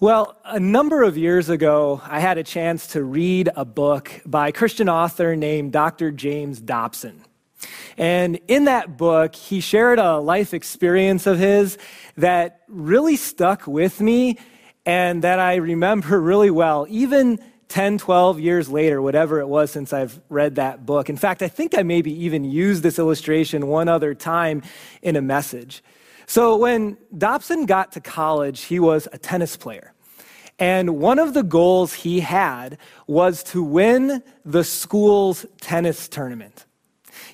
[0.00, 4.46] Well, a number of years ago, I had a chance to read a book by
[4.46, 6.12] a Christian author named Dr.
[6.12, 7.24] James Dobson.
[7.96, 11.78] And in that book, he shared a life experience of his
[12.16, 14.38] that really stuck with me
[14.86, 19.92] and that I remember really well, even 10, 12 years later, whatever it was since
[19.92, 21.10] I've read that book.
[21.10, 24.62] In fact, I think I maybe even used this illustration one other time
[25.02, 25.82] in a message.
[26.28, 29.94] So when Dobson got to college, he was a tennis player.
[30.58, 36.66] And one of the goals he had was to win the school's tennis tournament.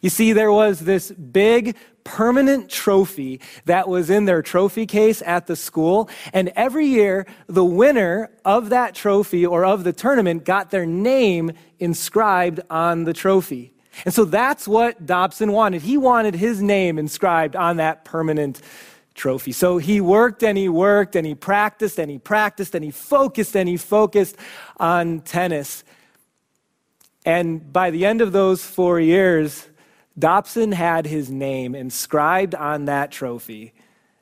[0.01, 5.49] You see, there was this big permanent trophy that was in their trophy case at
[5.49, 6.09] the school.
[6.33, 11.51] And every year, the winner of that trophy or of the tournament got their name
[11.81, 13.74] inscribed on the trophy.
[14.05, 15.83] And so that's what Dobson wanted.
[15.83, 18.61] He wanted his name inscribed on that permanent
[19.15, 19.53] trophy.
[19.53, 23.57] So he worked and he worked and he practiced and he practiced and he focused
[23.57, 24.37] and he focused
[24.79, 25.85] on tennis.
[27.25, 29.69] And by the end of those four years,
[30.19, 33.73] Dobson had his name inscribed on that trophy,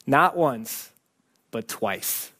[0.07, 0.93] not once,
[1.51, 2.31] but twice.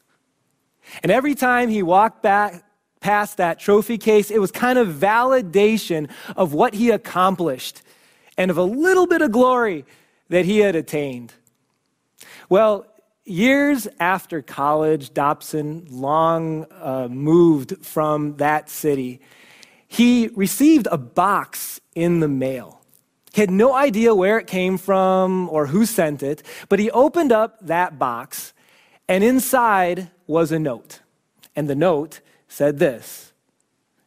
[1.01, 2.63] And every time he walked back
[3.03, 7.81] past that trophy case, it was kind of validation of what he accomplished
[8.37, 9.85] and of a little bit of glory
[10.29, 11.33] that he had attained.
[12.49, 12.87] Well,
[13.25, 19.19] years after college, Dobson long uh, moved from that city.
[19.87, 22.81] He received a box in the mail.
[23.33, 27.31] He had no idea where it came from or who sent it, but he opened
[27.31, 28.53] up that box,
[29.09, 31.01] and inside was a note.
[31.55, 32.21] And the note
[32.53, 33.33] said this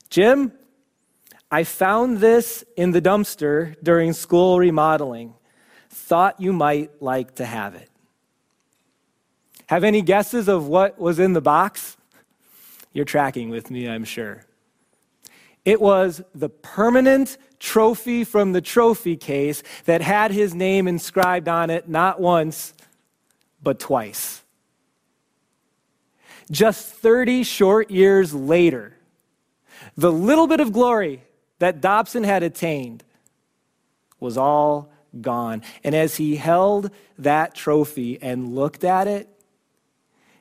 [0.08, 0.52] Jim,
[1.50, 5.34] I found this in the dumpster during school remodeling.
[5.91, 7.91] Thought you might like to have it.
[9.67, 11.97] Have any guesses of what was in the box?
[12.92, 14.44] You're tracking with me, I'm sure.
[15.64, 21.68] It was the permanent trophy from the trophy case that had his name inscribed on
[21.70, 22.74] it not once,
[23.61, 24.45] but twice.
[26.51, 28.96] Just 30 short years later,
[29.96, 31.24] the little bit of glory
[31.58, 33.02] that Dobson had attained
[34.20, 35.62] was all gone.
[35.83, 39.29] And as he held that trophy and looked at it,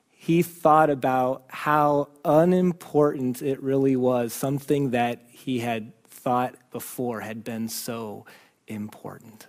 [0.09, 7.44] he thought about how unimportant it really was, something that he had thought before had
[7.44, 8.25] been so
[8.67, 9.47] important.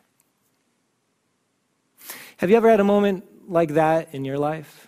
[2.39, 4.86] Have you ever had a moment like that in your life?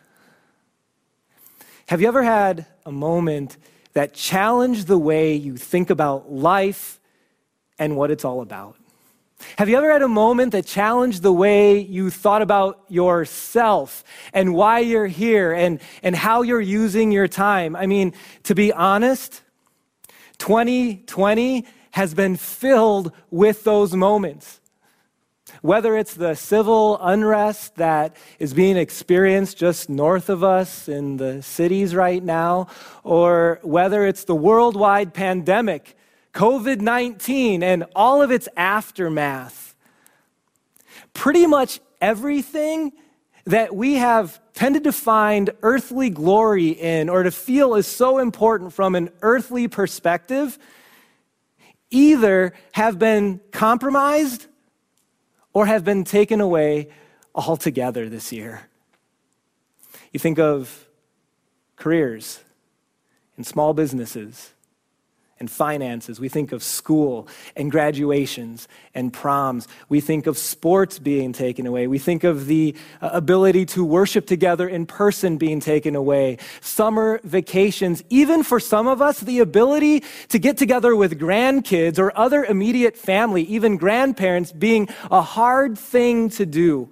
[1.88, 3.56] Have you ever had a moment
[3.94, 7.00] that challenged the way you think about life
[7.78, 8.76] and what it's all about?
[9.56, 14.04] Have you ever had a moment that challenged the way you thought about yourself
[14.34, 17.75] and why you're here and, and how you're using your time?
[17.75, 18.12] I mean,
[18.43, 19.41] to be honest,
[20.37, 24.57] 2020 has been filled with those moments.
[25.62, 31.42] Whether it's the civil unrest that is being experienced just north of us in the
[31.42, 32.69] cities right now,
[33.04, 35.97] or whether it's the worldwide pandemic
[36.34, 39.75] COVID 19 and all of its aftermath.
[41.14, 42.92] Pretty much everything
[43.44, 48.72] that we have tended to find earthly glory in or to feel is so important
[48.72, 50.58] from an earthly perspective
[51.91, 54.47] either have been compromised
[55.58, 56.86] or have been taken away
[57.34, 58.69] altogether this year.
[60.12, 60.86] You think of
[61.74, 62.44] careers
[63.36, 64.52] and small businesses
[65.41, 66.19] and finances.
[66.19, 69.69] We think of school and graduations and proms.
[69.88, 71.87] We think of sports being taken away.
[71.87, 76.38] We think of the uh, ability to worship together in person being taken away.
[76.60, 82.16] Summer vacations, even for some of us, the ability to get together with grandkids or
[82.19, 86.91] other immediate family, even grandparents, being a hard thing to do.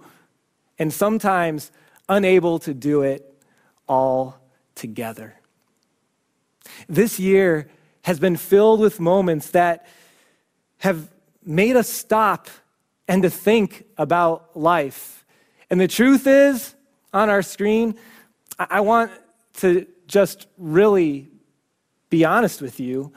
[0.78, 1.72] And sometimes
[2.08, 3.34] unable to do it
[3.88, 4.38] all
[4.74, 5.34] together.
[6.88, 7.68] This year,
[8.06, 9.84] has been filled with moments that
[10.78, 11.10] have
[11.44, 12.46] made us stop
[13.08, 15.26] and to think about life.
[15.70, 16.76] And the truth is,
[17.12, 17.96] on our screen,
[18.60, 19.10] I want
[19.54, 21.26] to just really
[22.08, 23.12] be honest with you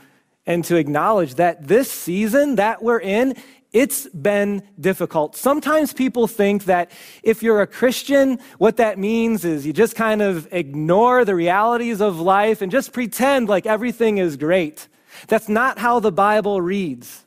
[0.47, 3.35] and to acknowledge that this season that we're in
[3.71, 5.35] it's been difficult.
[5.35, 10.21] Sometimes people think that if you're a Christian, what that means is you just kind
[10.21, 14.87] of ignore the realities of life and just pretend like everything is great.
[15.27, 17.25] That's not how the Bible reads.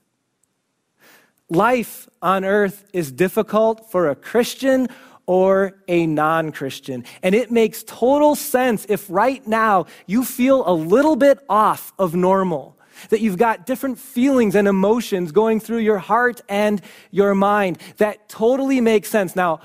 [1.48, 4.88] Life on earth is difficult for a Christian
[5.26, 7.04] or a non Christian.
[7.22, 12.14] And it makes total sense if right now you feel a little bit off of
[12.14, 12.76] normal,
[13.10, 17.78] that you've got different feelings and emotions going through your heart and your mind.
[17.98, 19.36] That totally makes sense.
[19.36, 19.60] Now,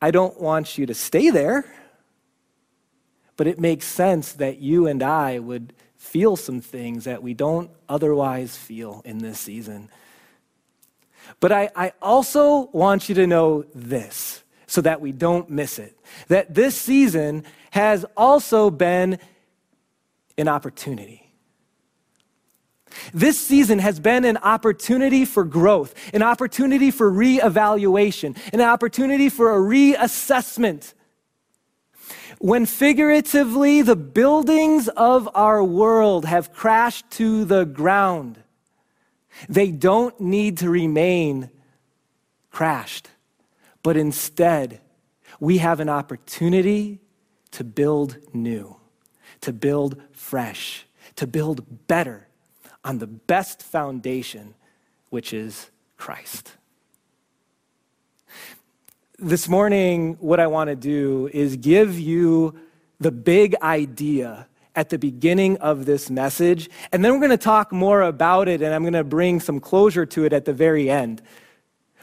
[0.00, 1.64] I don't want you to stay there,
[3.36, 7.70] but it makes sense that you and I would feel some things that we don't
[7.88, 9.90] otherwise feel in this season.
[11.40, 15.98] But I, I also want you to know this so that we don't miss it
[16.28, 19.18] that this season has also been
[20.36, 21.27] an opportunity.
[23.12, 29.52] This season has been an opportunity for growth, an opportunity for reevaluation, an opportunity for
[29.52, 30.94] a reassessment.
[32.38, 38.38] When figuratively the buildings of our world have crashed to the ground,
[39.48, 41.50] they don't need to remain
[42.50, 43.08] crashed,
[43.82, 44.80] but instead,
[45.40, 47.00] we have an opportunity
[47.52, 48.76] to build new,
[49.40, 50.86] to build fresh,
[51.16, 52.27] to build better
[52.88, 54.54] on the best foundation,
[55.10, 56.54] which is Christ.
[59.18, 62.58] This morning, what I want to do is give you
[62.98, 67.72] the big idea at the beginning of this message, and then we're going to talk
[67.72, 70.88] more about it, and I'm going to bring some closure to it at the very
[70.88, 71.20] end.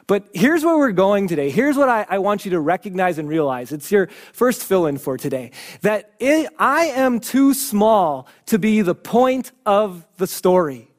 [0.08, 1.50] But here's where we're going today.
[1.50, 3.72] Here's what I, I want you to recognize and realize.
[3.72, 8.82] It's your first fill in for today that it, I am too small to be
[8.82, 10.92] the point of the story,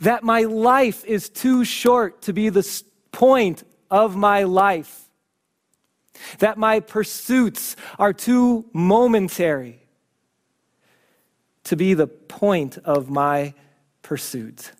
[0.00, 5.08] that my life is too short to be the point of my life,
[6.38, 9.80] that my pursuits are too momentary
[11.64, 13.54] to be the point of my
[14.02, 14.70] pursuit.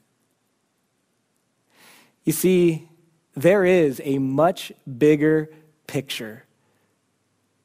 [2.24, 2.88] You see,
[3.36, 5.50] there is a much bigger
[5.86, 6.44] picture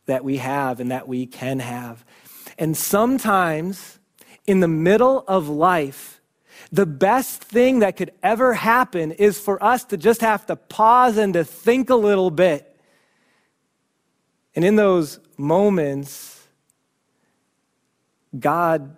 [0.05, 2.03] that we have and that we can have.
[2.57, 3.99] And sometimes
[4.45, 6.21] in the middle of life,
[6.71, 11.17] the best thing that could ever happen is for us to just have to pause
[11.17, 12.67] and to think a little bit.
[14.55, 16.45] And in those moments,
[18.37, 18.95] God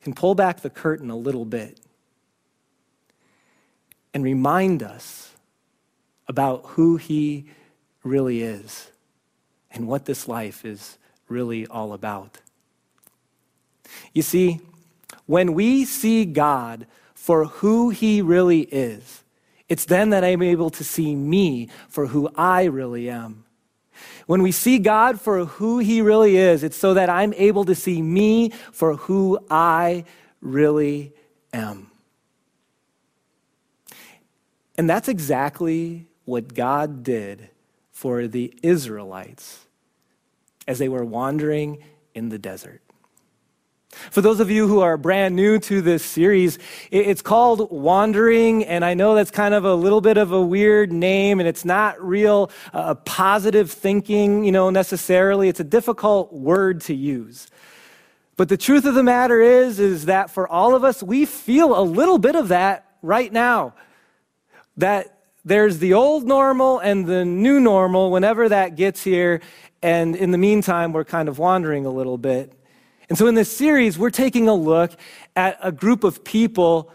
[0.00, 1.80] can pull back the curtain a little bit
[4.12, 5.23] and remind us
[6.28, 7.46] about who He
[8.02, 8.90] really is
[9.70, 10.98] and what this life is
[11.28, 12.38] really all about.
[14.12, 14.60] You see,
[15.26, 19.22] when we see God for who He really is,
[19.68, 23.44] it's then that I'm able to see me for who I really am.
[24.26, 27.74] When we see God for who He really is, it's so that I'm able to
[27.74, 30.04] see me for who I
[30.40, 31.12] really
[31.52, 31.90] am.
[34.76, 37.50] And that's exactly what God did
[37.92, 39.66] for the Israelites
[40.66, 41.82] as they were wandering
[42.14, 42.80] in the desert.
[44.10, 46.58] For those of you who are brand new to this series,
[46.90, 50.92] it's called Wandering, and I know that's kind of a little bit of a weird
[50.92, 55.48] name, and it's not real uh, positive thinking, you know, necessarily.
[55.48, 57.46] It's a difficult word to use.
[58.36, 61.78] But the truth of the matter is, is that for all of us, we feel
[61.78, 63.74] a little bit of that right now.
[64.76, 65.13] That
[65.44, 69.40] there's the old normal and the new normal whenever that gets here,
[69.82, 72.52] and in the meantime, we're kind of wandering a little bit.
[73.08, 74.92] And so in this series, we're taking a look
[75.36, 76.90] at a group of people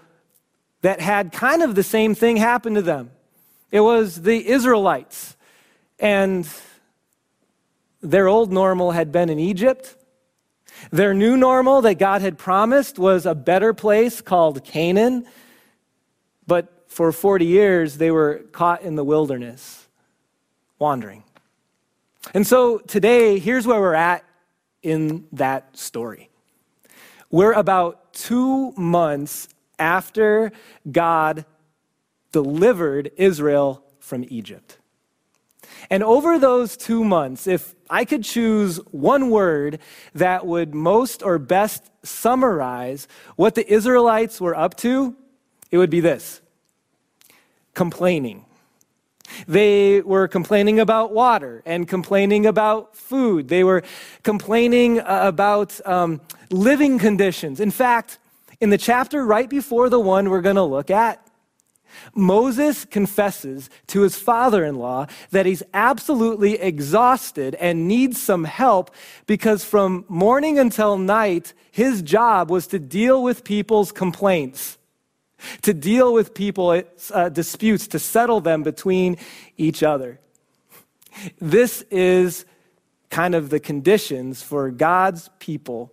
[0.82, 3.12] that had kind of the same thing happen to them.
[3.72, 5.36] It was the Israelites.
[6.00, 6.50] And
[8.02, 9.96] their old normal had been in Egypt.
[10.92, 15.28] Their new normal that God had promised was a better place called Canaan.
[16.48, 19.88] But for 40 years, they were caught in the wilderness,
[20.80, 21.24] wandering.
[22.34, 24.26] And so today, here's where we're at
[24.84, 26.30] in that story.
[27.32, 30.52] We're about two months after
[30.92, 31.46] God
[32.32, 34.78] delivered Israel from Egypt.
[35.92, 39.80] And over those two months, if I could choose one word
[40.16, 45.16] that would most or best summarize what the Israelites were up to,
[45.72, 46.42] it would be this
[47.80, 48.44] complaining.
[49.48, 53.48] They were complaining about water and complaining about food.
[53.48, 53.84] They were
[54.22, 56.20] complaining uh, about um,
[56.50, 57.62] living conditions.
[57.62, 58.20] In fact,
[58.60, 61.26] in the chapter right before the one we're going to look at,
[62.14, 68.92] Moses confesses to his father in law that he's absolutely exhausted and needs some help
[69.26, 74.79] because from morning until night, his job was to deal with people's complaints
[75.62, 76.82] to deal with people
[77.14, 79.18] uh, disputes, to settle them between
[79.58, 80.20] each other.
[81.40, 82.46] This is
[83.10, 85.92] kind of the conditions for God's people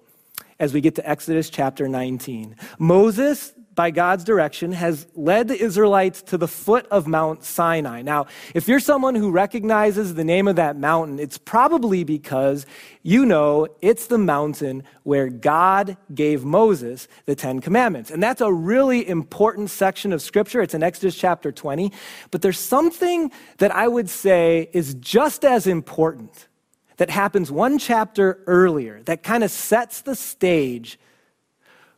[0.59, 2.57] as we get to Exodus chapter 19.
[2.79, 8.03] Moses, by God's direction, has led the Israelites to the foot of Mount Sinai.
[8.03, 12.67] Now, if you're someone who recognizes the name of that mountain, it's probably because
[13.03, 18.11] you know it's the mountain where God gave Moses the Ten Commandments.
[18.11, 20.63] And that's a really important section of Scripture.
[20.63, 21.93] It's in Exodus chapter 20.
[22.31, 26.49] But there's something that I would say is just as important
[26.97, 30.99] that happens one chapter earlier that kind of sets the stage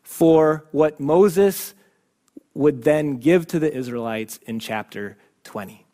[0.08, 1.74] for what Moses
[2.54, 5.84] would then give to the Israelites in chapter 20.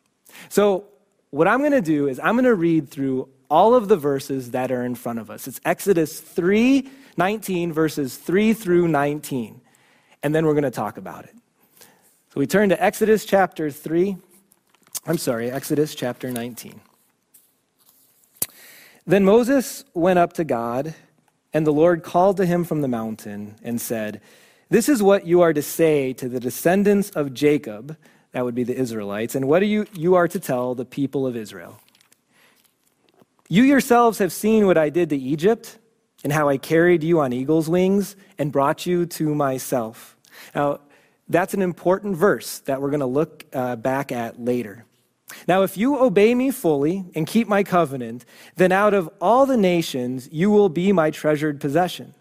[0.49, 0.85] So,
[1.31, 4.53] what I'm going to do is I'm going to read through all of the verses
[4.53, 5.49] that are in front of us.
[5.49, 9.61] It's Exodus 3 19, verses 3 through 19.
[10.23, 11.35] And then we're going to talk about it.
[11.81, 14.17] So we turn to Exodus chapter 3.
[15.07, 16.81] I'm sorry, Exodus chapter 19.
[19.07, 20.95] Then Moses went up to God,
[21.55, 24.21] and the Lord called to him from the mountain and said,
[24.69, 27.97] This is what you are to say to the descendants of Jacob,
[28.33, 31.27] that would be the Israelites, and what are you, you are to tell the people
[31.27, 31.81] of Israel.
[33.49, 35.79] You yourselves have seen what I did to Egypt,
[36.25, 40.17] and how I carried you on eagle's wings and brought you to myself.
[40.55, 40.81] Now,
[41.29, 44.87] that's an important verse that we're going to look uh, back at later.
[45.49, 48.25] Now, if you obey me fully and keep my covenant,
[48.57, 52.15] then out of all the nations you will be my treasured possession.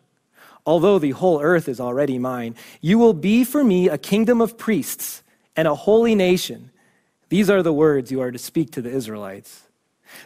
[0.66, 4.58] Although the whole earth is already mine, you will be for me a kingdom of
[4.58, 5.22] priests
[5.56, 6.72] and a holy nation.
[7.30, 9.64] These are the words you are to speak to the Israelites.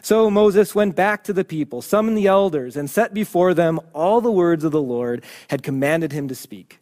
[0.02, 4.20] So Moses went back to the people, summoned the elders, and set before them all
[4.20, 6.78] the words of the Lord had commanded him to speak.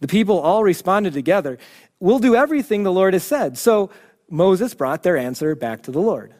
[0.00, 1.58] The people all responded together,
[1.98, 3.56] We'll do everything the Lord has said.
[3.56, 3.90] So
[4.28, 6.34] Moses brought their answer back to the Lord.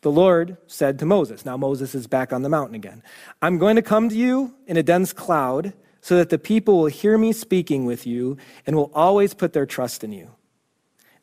[0.00, 3.02] The Lord said to Moses, now Moses is back on the mountain again,
[3.40, 6.86] I'm going to come to you in a dense cloud so that the people will
[6.86, 8.36] hear me speaking with you
[8.66, 10.32] and will always put their trust in you.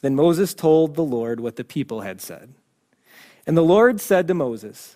[0.02, 2.54] Then Moses told the Lord what the people had said.
[3.46, 4.96] And the Lord said to Moses,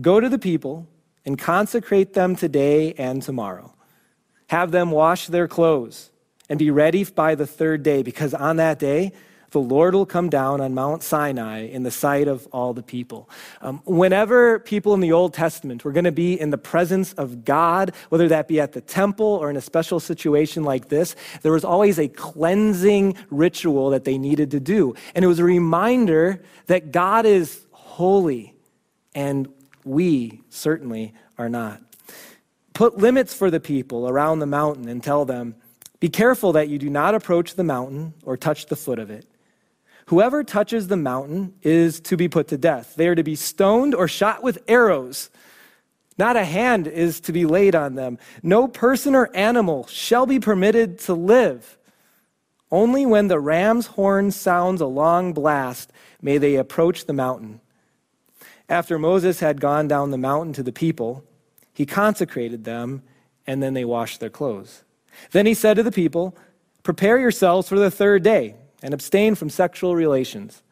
[0.00, 0.88] Go to the people
[1.26, 3.74] and consecrate them today and tomorrow.
[4.48, 6.10] Have them wash their clothes
[6.48, 9.12] and be ready by the third day, because on that day,
[9.52, 13.30] the Lord will come down on Mount Sinai in the sight of all the people.
[13.60, 17.44] Um, whenever people in the Old Testament were going to be in the presence of
[17.44, 21.52] God, whether that be at the temple or in a special situation like this, there
[21.52, 24.94] was always a cleansing ritual that they needed to do.
[25.14, 28.54] And it was a reminder that God is holy,
[29.14, 29.48] and
[29.84, 31.80] we certainly are not.
[32.72, 35.56] Put limits for the people around the mountain and tell them,
[36.00, 39.26] be careful that you do not approach the mountain or touch the foot of it.
[40.06, 42.94] Whoever touches the mountain is to be put to death.
[42.96, 45.30] They are to be stoned or shot with arrows.
[46.18, 48.18] Not a hand is to be laid on them.
[48.42, 51.78] No person or animal shall be permitted to live.
[52.70, 57.60] Only when the ram's horn sounds a long blast may they approach the mountain.
[58.68, 61.24] After Moses had gone down the mountain to the people,
[61.72, 63.02] he consecrated them,
[63.46, 64.84] and then they washed their clothes.
[65.32, 66.36] Then he said to the people,
[66.82, 70.62] Prepare yourselves for the third day and abstain from sexual relations.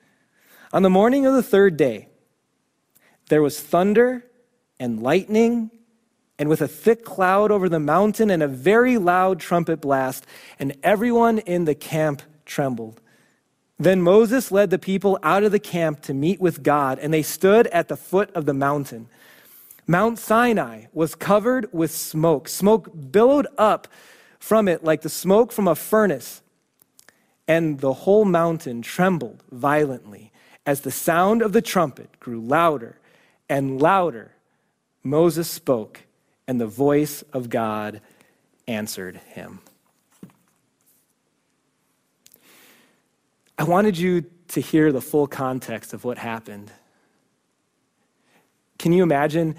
[0.72, 2.08] On the morning of the third day,
[3.28, 4.24] there was thunder
[4.78, 5.70] and lightning,
[6.38, 10.26] and with a thick cloud over the mountain and a very loud trumpet blast,
[10.58, 13.00] and everyone in the camp trembled.
[13.78, 17.22] Then Moses led the people out of the camp to meet with God, and they
[17.22, 19.08] stood at the foot of the mountain.
[19.86, 22.48] Mount Sinai was covered with smoke.
[22.48, 23.88] Smoke billowed up
[24.38, 26.42] from it like the smoke from a furnace
[27.50, 30.30] and the whole mountain trembled violently
[30.64, 32.97] as the sound of the trumpet grew louder
[33.49, 34.30] and louder.
[35.02, 36.02] Moses spoke,
[36.47, 38.02] and the voice of God
[38.69, 39.59] answered him.
[43.59, 46.71] I wanted you to hear the full context of what happened.
[48.78, 49.57] Can you imagine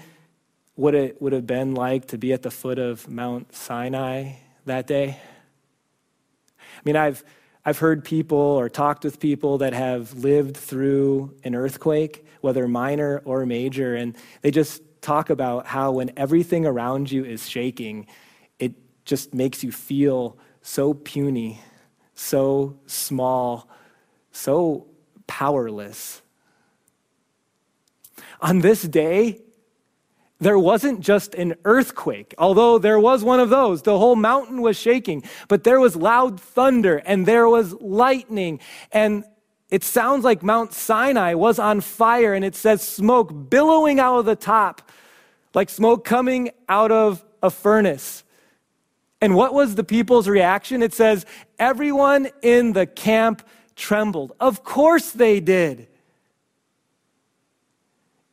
[0.76, 4.86] what it would have been like to be at the foot of Mount Sinai that
[4.86, 5.18] day?
[6.58, 7.22] I mean, I've
[7.64, 13.22] I've heard people or talked with people that have lived through an earthquake, whether minor
[13.24, 18.06] or major, and they just talk about how when everything around you is shaking,
[18.58, 18.72] it
[19.04, 21.60] just makes you feel so puny,
[22.14, 23.68] so small,
[24.32, 24.86] so
[25.28, 26.22] powerless.
[28.40, 29.40] On this day,
[30.42, 33.82] there wasn't just an earthquake, although there was one of those.
[33.82, 38.60] The whole mountain was shaking, but there was loud thunder and there was lightning.
[38.90, 39.24] And
[39.72, 44.26] It sounds like Mount Sinai was on fire, and it says smoke billowing out of
[44.26, 44.92] the top,
[45.54, 48.22] like smoke coming out of a furnace.
[49.22, 50.82] And what was the people's reaction?
[50.82, 51.24] It says,
[51.58, 54.32] everyone in the camp trembled.
[54.38, 55.88] Of course they did.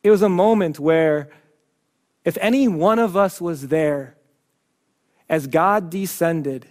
[0.02, 1.30] It was a moment where,
[2.24, 4.16] if any one of us was there,
[5.28, 6.66] as God descended,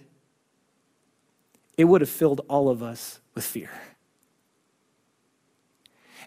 [1.76, 3.70] it would have filled all of us with fear.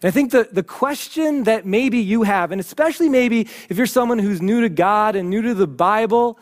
[0.02, 3.86] And I think the, the question that maybe you have, and especially maybe if you're
[3.86, 6.38] someone who's new to God and new to the Bible,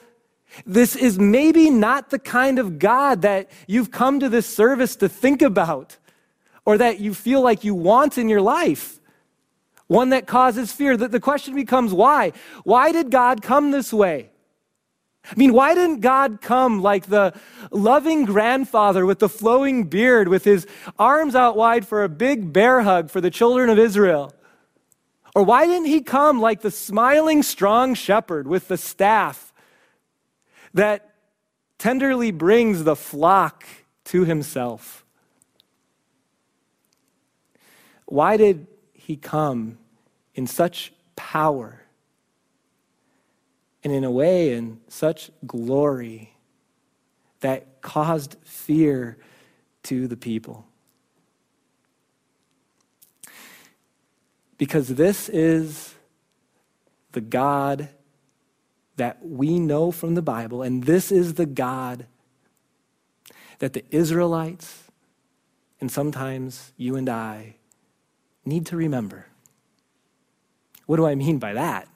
[0.66, 5.08] this is maybe not the kind of God that you've come to this service to
[5.08, 5.98] think about
[6.64, 8.98] or that you feel like you want in your life.
[9.92, 10.96] One that causes fear.
[10.96, 12.32] The, the question becomes why?
[12.64, 14.30] Why did God come this way?
[15.22, 17.34] I mean, why didn't God come like the
[17.70, 20.66] loving grandfather with the flowing beard, with his
[20.99, 24.32] arms out wide for a big bear hug for the children of Israel?
[25.34, 29.52] Or why didn't he come like the smiling, strong shepherd with the staff
[30.72, 31.11] that
[31.76, 33.66] tenderly brings the flock
[34.06, 35.04] to himself?
[38.06, 39.76] Why did he come
[40.34, 41.82] in such power?
[43.84, 46.34] and in a way in such glory
[47.40, 49.18] that caused fear
[49.82, 50.66] to the people.
[54.56, 55.94] Because this is
[57.10, 57.88] the God
[58.96, 62.06] that we know from the Bible, and this is the God
[63.58, 64.84] that the Israelites
[65.80, 67.56] and sometimes you and I
[68.44, 69.26] need to remember.
[70.86, 71.88] What do I mean by that?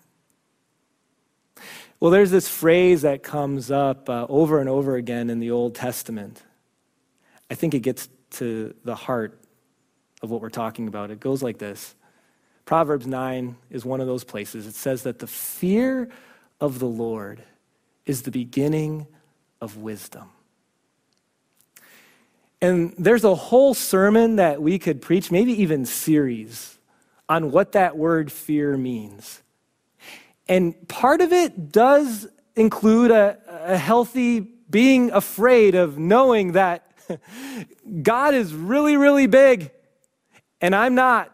[1.98, 5.74] Well, there's this phrase that comes up uh, over and over again in the Old
[5.74, 6.42] Testament.
[7.50, 9.40] I think it gets to the heart
[10.22, 11.10] of what we're talking about.
[11.10, 11.94] It goes like this
[12.66, 14.66] Proverbs 9 is one of those places.
[14.66, 16.08] It says that the fear
[16.60, 17.42] of the Lord
[18.04, 19.06] is the beginning
[19.60, 20.30] of wisdom.
[22.60, 26.75] And there's a whole sermon that we could preach, maybe even series,
[27.28, 29.42] on what that word fear means.
[30.48, 36.92] And part of it does include a, a healthy being afraid of knowing that
[38.02, 39.70] God is really, really big
[40.60, 41.32] and I'm not.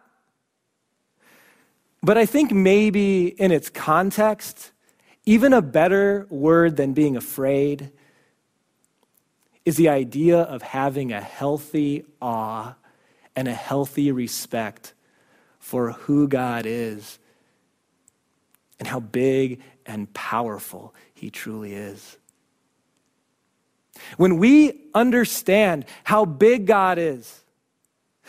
[2.03, 4.73] But I think maybe in its context,
[5.25, 7.93] even a better word than being afraid
[9.65, 12.75] is the idea of having a healthy awe
[13.37, 14.95] and a healthy respect
[15.63, 17.21] for who God is
[18.81, 22.19] and how big and powerful He truly is.
[24.17, 27.45] When we understand how big God is,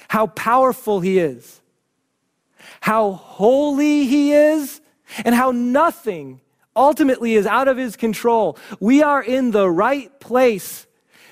[0.08, 1.60] how powerful He is,
[2.82, 4.80] how holy He is,
[5.26, 6.40] and how nothing
[6.76, 10.86] ultimately is out of His control, we are in the right place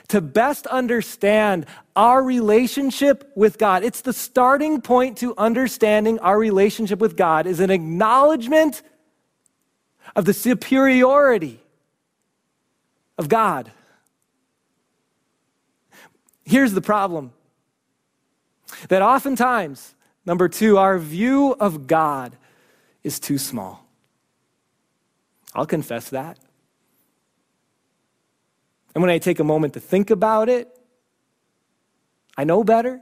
[0.08, 3.84] to best understand our relationship with God.
[3.84, 8.82] It's the starting point to understanding our relationship with God is an acknowledgement
[10.15, 11.60] of the superiority
[13.17, 13.71] of God.
[16.43, 17.34] Here's the problem
[18.89, 19.93] that oftentimes,
[20.25, 22.36] number two, our view of God
[23.04, 23.86] is too small.
[25.54, 26.39] I'll confess that.
[28.93, 30.67] And when I take a moment to think about it,
[32.38, 33.02] I know better.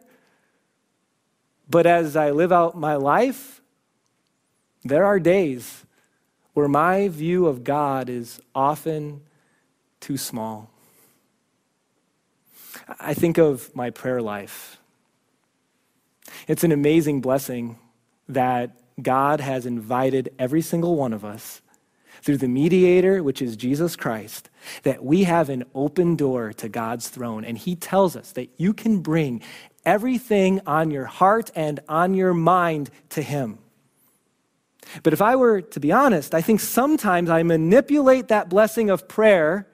[1.70, 3.62] But as I live out my life,
[4.84, 5.86] there are days
[6.54, 9.22] where my view of God is often
[10.00, 10.72] too small.
[13.00, 14.80] I think of my prayer life.
[16.48, 17.78] It's an amazing blessing
[18.28, 21.62] that God has invited every single one of us
[22.22, 24.50] through the mediator, which is Jesus Christ,
[24.84, 27.46] that we have an open door to God's throne.
[27.46, 29.42] And He tells us that you can bring
[29.86, 33.60] everything on your heart and on your mind to Him.
[35.04, 39.08] But if I were to be honest, I think sometimes I manipulate that blessing of
[39.08, 39.68] prayer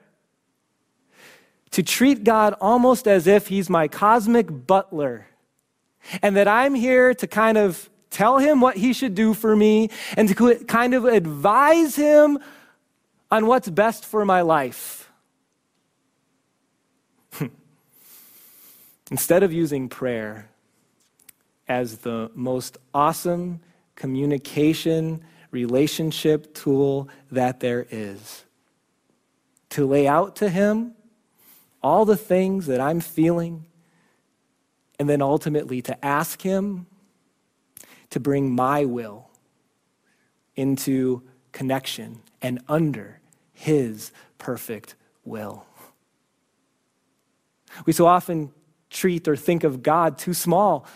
[1.70, 5.26] to treat God almost as if he's my cosmic butler
[6.22, 9.90] and that I'm here to kind of tell him what he should do for me
[10.16, 12.38] and to kind of advise him
[13.30, 15.10] on what's best for my life.
[19.10, 20.48] Instead of using prayer
[21.68, 23.60] as the most awesome
[23.96, 28.44] communication, relationship tool that there is.
[29.70, 30.94] To lay out to Him
[31.82, 33.66] all the things that I'm feeling
[34.98, 36.86] and then ultimately to ask Him
[38.10, 39.28] to bring my will
[40.54, 43.20] into connection and under
[43.52, 45.66] His perfect will.
[47.84, 48.52] We so often
[48.90, 50.86] treat or think of God too small.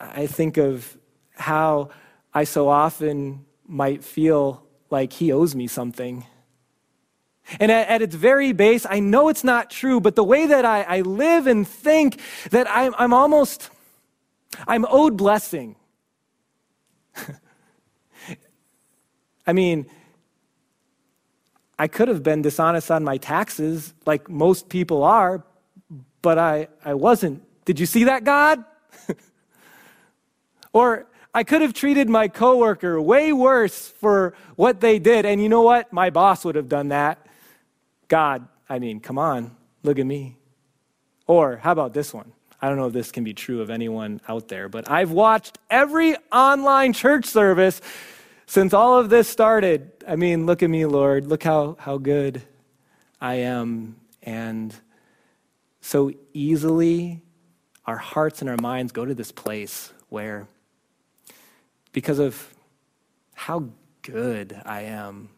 [0.00, 0.96] I think of
[1.34, 1.90] how
[2.32, 6.26] I so often might feel like He owes me something.
[7.60, 10.64] And at, at, its very base, I know it's not true, but the way that
[10.64, 13.68] I, I live and think that I'm, I'm almost,
[14.66, 15.76] I'm owed blessing.
[19.46, 19.86] I mean,
[21.78, 25.42] I could have been dishonest on my taxes like most people are,
[26.20, 27.42] but I, I wasn't.
[27.64, 28.64] Did you see that, God?
[30.72, 35.24] or I could have treated my coworker way worse for what they did.
[35.24, 35.92] And you know what?
[35.92, 37.26] My boss would have done that.
[38.08, 40.36] God, I mean, come on, look at me.
[41.26, 42.32] Or how about this one?
[42.62, 45.58] I don't know if this can be true of anyone out there, but I've watched
[45.68, 47.80] every online church service
[48.46, 49.90] since all of this started.
[50.06, 51.26] I mean, look at me, Lord.
[51.26, 52.40] Look how, how good
[53.20, 53.96] I am.
[54.22, 54.72] And
[55.80, 57.20] so easily,
[57.84, 60.46] our hearts and our minds go to this place where,
[61.92, 62.54] because of
[63.34, 63.70] how
[64.02, 65.30] good I am,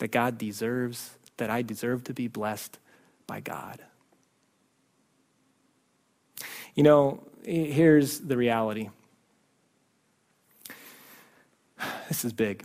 [0.00, 2.78] that God deserves, that I deserve to be blessed
[3.26, 3.80] by God.
[6.80, 8.88] You know, here's the reality.
[12.08, 12.64] This is big.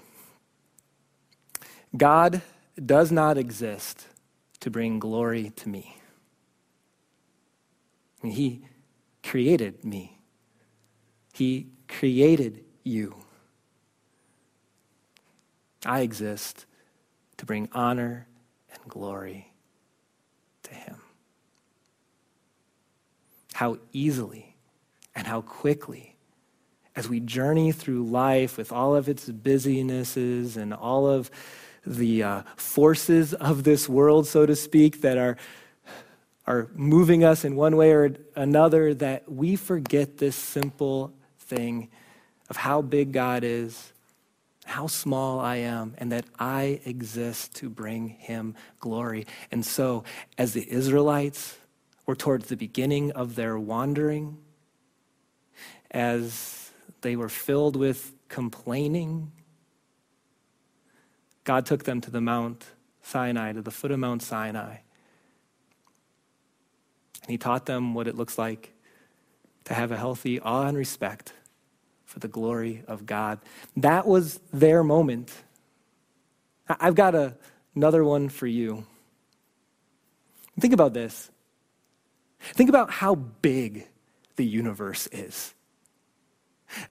[1.98, 2.42] God
[2.86, 4.08] does not exist
[4.62, 5.98] to bring glory to me.
[8.24, 8.66] He
[9.22, 10.18] created me,
[11.34, 13.18] He created you.
[15.86, 16.66] I exist
[17.36, 18.28] to bring honor
[18.72, 19.52] and glory
[20.64, 21.05] to Him.
[23.56, 24.58] How easily
[25.16, 26.18] and how quickly,
[26.94, 31.32] as we journey through life with all of its busynesses and all of
[31.86, 35.38] the uh, forces of this world, so to speak, that are,
[36.46, 41.88] are moving us in one way or another, that we forget this simple thing
[42.50, 43.94] of how big God is
[44.66, 49.28] how small I am and that I exist to bring him glory.
[49.52, 50.04] And so,
[50.40, 51.56] as the Israelites
[52.06, 54.38] were towards the beginning of their wandering,
[55.92, 59.32] as they were filled with complaining,
[61.44, 62.66] God took them to the Mount
[63.02, 64.78] Sinai, to the foot of Mount Sinai.
[67.22, 68.74] And he taught them what it looks like
[69.66, 71.34] to have a healthy awe and respect
[72.04, 73.40] for the glory of God.
[73.78, 75.32] That was their moment.
[76.68, 77.36] I've got a,
[77.76, 78.86] another one for you.
[80.60, 81.30] Think about this.
[82.54, 83.88] Think about how big
[84.36, 85.54] the universe is.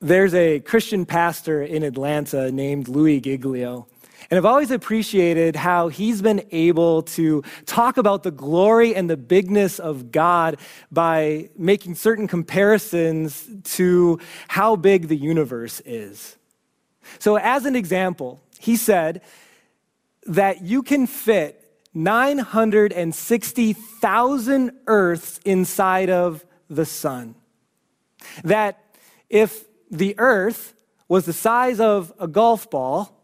[0.00, 3.86] There's a Christian pastor in Atlanta named Louie Giglio.
[4.30, 9.16] And I've always appreciated how he's been able to talk about the glory and the
[9.16, 10.58] bigness of God
[10.90, 16.36] by making certain comparisons to how big the universe is.
[17.18, 19.20] So, as an example, he said
[20.26, 21.63] that you can fit
[21.94, 27.36] 960,000 Earths inside of the sun.
[28.42, 28.82] That
[29.30, 30.74] if the Earth
[31.08, 33.22] was the size of a golf ball,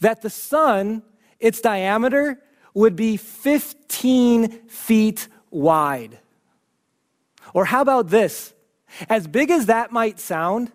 [0.00, 1.02] that the sun,
[1.40, 2.40] its diameter,
[2.74, 6.18] would be 15 feet wide.
[7.54, 8.52] Or how about this?
[9.08, 10.70] As big as that might sound,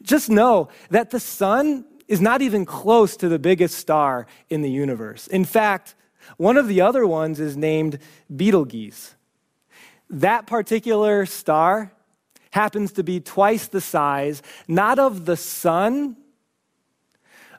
[0.00, 4.70] just know that the sun is not even close to the biggest star in the
[4.70, 5.26] universe.
[5.26, 5.94] In fact,
[6.36, 7.98] one of the other ones is named
[8.34, 9.14] Betelgeuse.
[10.10, 11.92] That particular star
[12.50, 16.16] happens to be twice the size, not of the sun,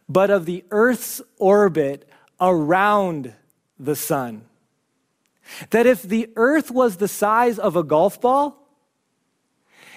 [0.08, 2.08] but of the Earth's orbit
[2.40, 3.34] around
[3.80, 4.44] the sun.
[5.72, 8.60] That if the Earth was the size of a golf ball,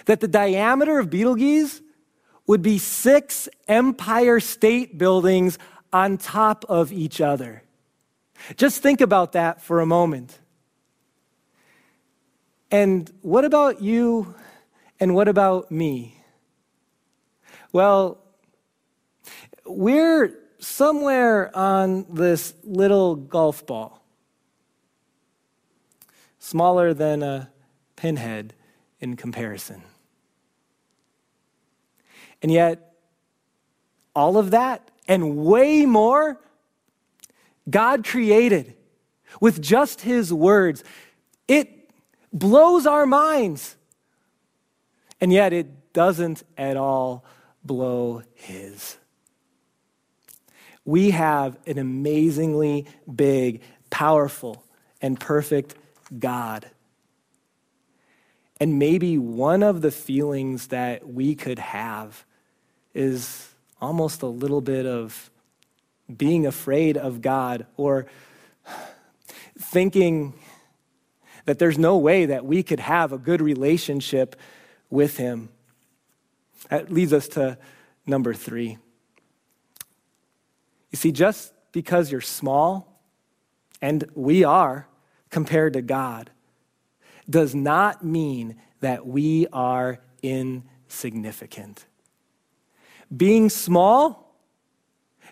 [0.07, 1.83] that the diameter of Betelgeuse
[2.47, 5.59] would be six Empire State Buildings
[5.93, 7.63] on top of each other.
[8.55, 10.39] Just think about that for a moment.
[12.71, 14.35] And what about you
[15.01, 16.21] and what about me?
[17.73, 18.19] Well,
[19.65, 24.03] we're somewhere on this little golf ball,
[26.39, 27.51] smaller than a
[27.97, 28.55] pinhead
[29.01, 29.83] in comparison.
[32.43, 32.95] And yet,
[34.15, 36.41] all of that and way more,
[37.69, 38.75] God created
[39.41, 40.85] with just His words.
[41.49, 41.91] It
[42.33, 43.77] blows our minds.
[45.21, 47.25] And yet it doesn't at all
[47.65, 48.97] blow his.
[50.85, 54.63] We have an amazingly big, powerful,
[55.01, 55.75] and perfect
[56.19, 56.71] God.
[58.61, 62.25] And maybe one of the feelings that we could have
[62.95, 63.49] is
[63.81, 65.31] almost a little bit of
[66.14, 68.07] being afraid of God or
[69.59, 70.35] thinking
[71.47, 74.37] that there's no way that we could have a good relationship
[74.90, 75.49] with Him.
[76.69, 77.59] That leads us to
[78.07, 78.79] number three.
[80.90, 83.01] You see, just because you're small,
[83.83, 84.88] and we are
[85.31, 86.31] compared to God,
[87.29, 91.87] does not mean that we are insignificant.
[93.14, 94.26] Being small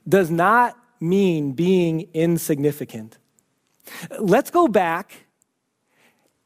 [0.08, 3.18] does not mean being insignificant.
[4.18, 5.26] Let's go back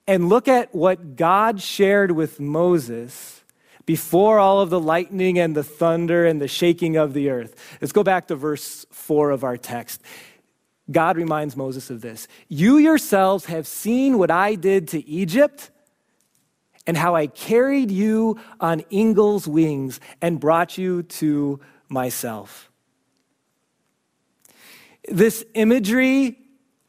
[0.07, 3.43] and look at what God shared with Moses
[3.85, 7.55] before all of the lightning and the thunder and the shaking of the earth.
[7.81, 10.03] Let's go back to verse 4 of our text.
[10.91, 12.29] God reminds Moses of this.
[12.49, 15.71] You yourselves have seen what I did to Egypt
[16.87, 22.68] and how I carried you on eagle's wings and brought you to myself.
[25.11, 26.39] This imagery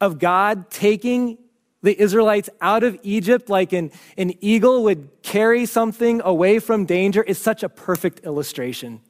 [0.01, 1.37] of God taking
[1.81, 7.23] the Israelites out of Egypt like an, an eagle would carry something away from danger
[7.23, 9.01] is such a perfect illustration.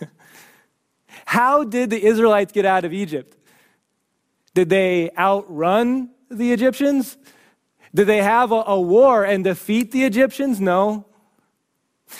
[1.26, 3.36] How did the Israelites get out of Egypt?
[4.54, 7.16] Did they outrun the Egyptians?
[7.94, 10.60] Did they have a, a war and defeat the Egyptians?
[10.60, 11.06] No.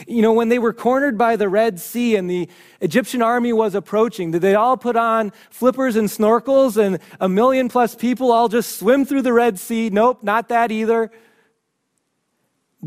[0.06, 2.48] You know, when they were cornered by the Red Sea and the
[2.80, 7.68] Egyptian army was approaching, did they all put on flippers and snorkels and a million
[7.68, 9.90] plus people all just swim through the Red Sea?
[9.90, 11.10] Nope, not that either.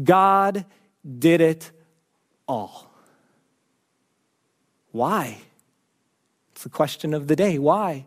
[0.01, 0.65] God
[1.19, 1.71] did it
[2.47, 2.91] all.
[4.91, 5.39] Why?
[6.51, 7.57] It's the question of the day.
[7.57, 8.05] Why?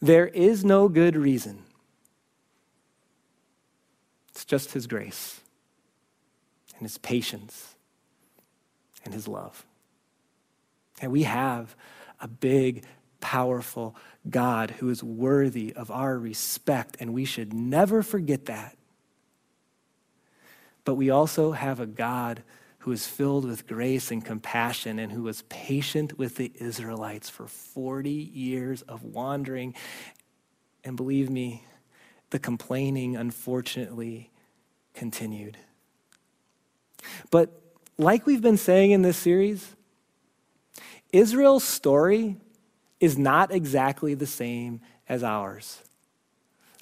[0.00, 1.64] There is no good reason.
[4.30, 5.37] It's just His grace
[6.78, 7.74] and His patience
[9.04, 9.64] and His love.
[11.00, 11.76] And we have
[12.20, 12.84] a big,
[13.20, 13.94] powerful
[14.28, 18.76] God who is worthy of our respect, and we should never forget that.
[20.84, 22.42] But we also have a God
[22.78, 27.46] who is filled with grace and compassion and who was patient with the Israelites for
[27.46, 29.74] 40 years of wandering.
[30.84, 31.64] And believe me,
[32.30, 34.30] the complaining, unfortunately,
[34.94, 35.58] continued.
[37.30, 37.50] But
[37.96, 39.74] like we've been saying in this series,
[41.12, 42.36] Israel's story
[43.00, 45.82] is not exactly the same as ours.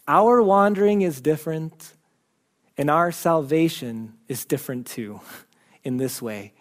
[0.08, 1.92] Our wandering is different,
[2.76, 5.20] and our salvation is different too
[5.84, 6.52] in this way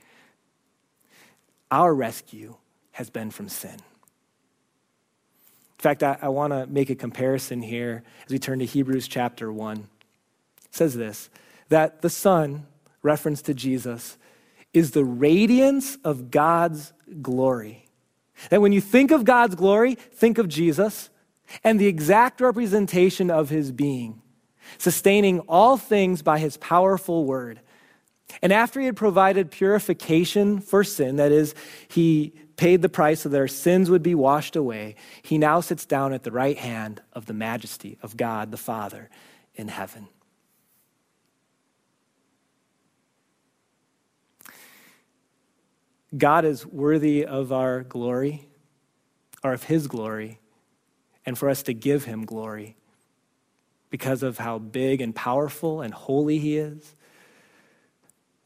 [1.72, 2.56] our rescue
[2.92, 3.74] has been from sin.
[3.74, 3.80] In
[5.80, 9.52] fact, I, I want to make a comparison here as we turn to Hebrews chapter
[9.52, 9.78] 1.
[9.78, 9.86] It
[10.72, 11.30] says this
[11.70, 12.66] that the Son,
[13.06, 14.18] reference to Jesus,
[14.74, 16.92] is the radiance of God's
[17.22, 17.86] glory.
[18.50, 21.10] That when you think of God's glory, think of Jesus
[21.64, 24.22] and the exact representation of his being,
[24.78, 27.62] sustaining all things by his powerful word.
[28.42, 31.56] And after he had provided purification for sin, that is,
[31.88, 35.86] he paid the price so that our sins would be washed away, he now sits
[35.86, 39.10] down at the right hand of the majesty of God the Father
[39.56, 40.08] in heaven.
[46.18, 48.48] God is worthy of our glory,
[49.44, 50.40] or of his glory,
[51.26, 52.76] and for us to give him glory
[53.90, 56.96] because of how big and powerful and holy he is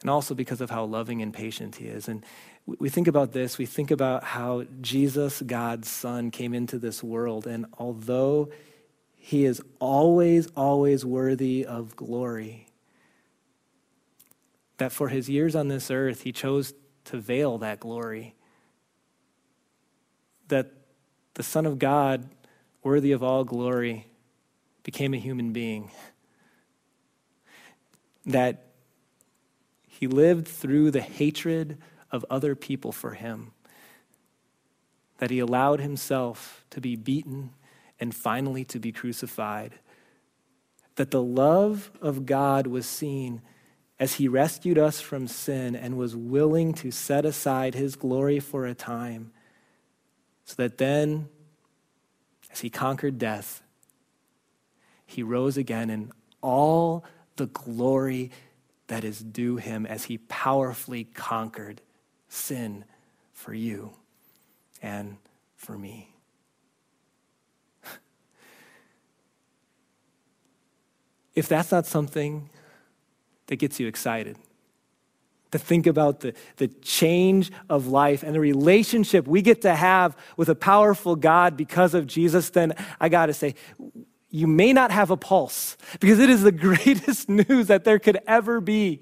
[0.01, 2.07] and also because of how loving and patient he is.
[2.07, 2.25] And
[2.65, 7.47] we think about this, we think about how Jesus, God's Son, came into this world,
[7.47, 8.49] and although
[9.17, 12.67] he is always, always worthy of glory,
[14.77, 16.73] that for his years on this earth, he chose
[17.09, 18.35] to veil that glory.
[20.47, 20.71] That
[21.33, 22.29] the Son of God,
[22.83, 24.05] worthy of all glory,
[24.83, 25.89] became a human being.
[28.27, 28.67] That
[29.87, 31.79] he lived through the hatred
[32.11, 33.53] of other people for him.
[35.17, 37.51] That he allowed himself to be beaten
[37.99, 39.73] and finally to be crucified.
[40.95, 43.41] That the love of God was seen
[43.99, 48.65] as he rescued us from sin and was willing to set aside his glory for
[48.65, 49.31] a time,
[50.45, 51.27] so that then,
[52.51, 53.61] as he conquered death,
[55.05, 57.03] he rose again in all
[57.35, 58.31] the glory
[58.87, 61.81] that is due him as he powerfully conquered
[62.29, 62.85] sin
[63.33, 63.91] for you
[64.81, 65.17] and
[65.55, 66.13] for me.
[71.35, 72.49] if that's not something
[73.49, 74.37] that gets you excited,
[75.51, 80.15] to think about the, the change of life and the relationship we get to have
[80.37, 83.55] with a powerful God because of Jesus, then I got to say,
[84.29, 88.19] you may not have a pulse because it is the greatest news that there could
[88.27, 89.01] ever be.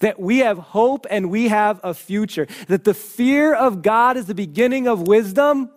[0.00, 2.48] That we have hope and we have a future.
[2.66, 5.70] That the fear of God is the beginning of wisdom,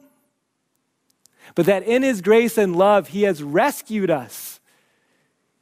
[1.55, 4.59] but that in His grace and love, He has rescued us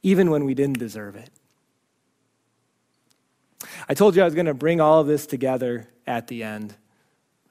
[0.02, 1.30] even when we didn't deserve it.
[3.86, 6.74] I told you I was going to bring all of this together at the end.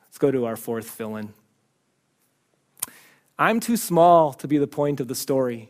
[0.06, 1.34] Let's go to our fourth fill in.
[3.38, 5.70] I'm too small to be the point of the story,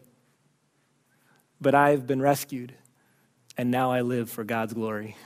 [1.60, 2.74] but I've been rescued,
[3.58, 5.18] and now I live for God's glory.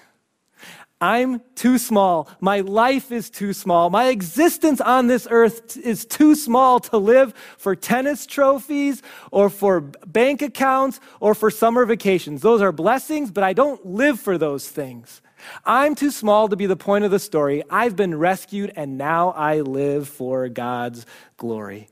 [1.01, 2.29] I'm too small.
[2.39, 3.89] My life is too small.
[3.89, 9.81] My existence on this earth is too small to live for tennis trophies or for
[9.81, 12.41] bank accounts or for summer vacations.
[12.43, 15.23] Those are blessings, but I don't live for those things.
[15.65, 17.63] I'm too small to be the point of the story.
[17.67, 21.89] I've been rescued and now I live for God's glory.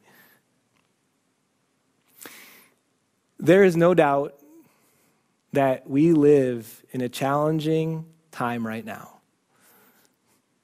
[3.39, 4.35] There is no doubt
[5.53, 8.05] that we live in a challenging
[8.39, 9.19] time right now.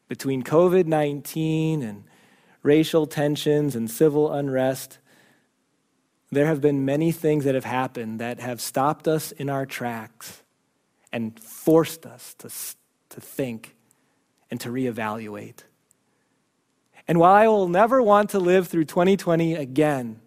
[0.07, 2.05] Between COVID 19 and
[2.63, 4.99] racial tensions and civil unrest,
[6.31, 10.41] there have been many things that have happened that have stopped us in our tracks
[11.11, 12.49] and forced us to,
[13.09, 13.75] to think
[14.49, 15.63] and to reevaluate.
[17.09, 20.21] And while I will never want to live through 2020 again,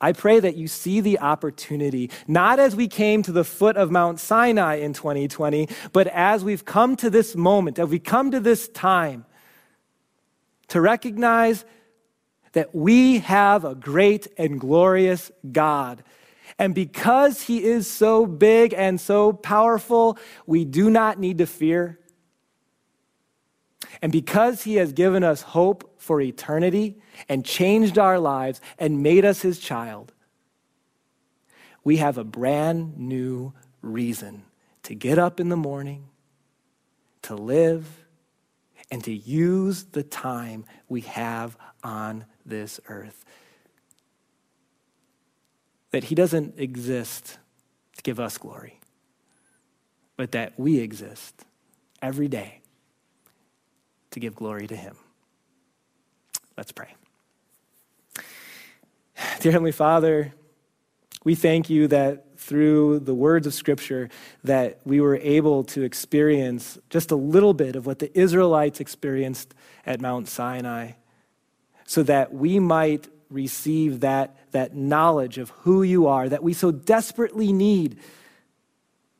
[0.00, 3.90] I pray that you see the opportunity, not as we came to the foot of
[3.90, 8.40] Mount Sinai in 2020, but as we've come to this moment, as we come to
[8.40, 9.24] this time,
[10.68, 11.64] to recognize
[12.52, 16.02] that we have a great and glorious God.
[16.58, 21.98] And because he is so big and so powerful, we do not need to fear.
[24.02, 29.24] And because he has given us hope for eternity and changed our lives and made
[29.24, 30.12] us his child,
[31.84, 34.44] we have a brand new reason
[34.84, 36.08] to get up in the morning,
[37.22, 38.04] to live,
[38.90, 43.24] and to use the time we have on this earth.
[45.90, 47.38] That he doesn't exist
[47.96, 48.80] to give us glory,
[50.16, 51.44] but that we exist
[52.02, 52.60] every day
[54.10, 54.96] to give glory to Him.
[56.56, 56.94] Let's pray.
[59.40, 60.34] Dear Heavenly Father,
[61.24, 64.08] we thank you that through the words of Scripture
[64.44, 69.54] that we were able to experience just a little bit of what the Israelites experienced
[69.84, 70.92] at Mount Sinai
[71.84, 76.70] so that we might receive that, that knowledge of who you are that we so
[76.70, 77.98] desperately need,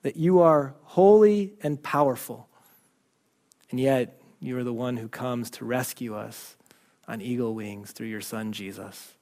[0.02, 2.48] that you are holy and powerful.
[3.70, 6.56] And yet, you are the one who comes to rescue us
[7.06, 9.14] on eagle wings through your Son, Jesus.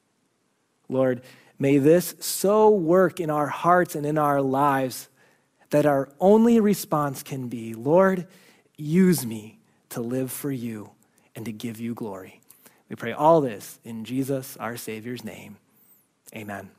[0.89, 1.23] Lord,
[1.59, 5.09] may this so work in our hearts and in our lives
[5.71, 8.27] that our only response can be Lord,
[8.77, 9.59] use me
[9.91, 10.91] to live for you
[11.35, 12.41] and to give you glory.
[12.89, 15.57] We pray all this in Jesus, our Savior's name.
[16.35, 16.76] Amen.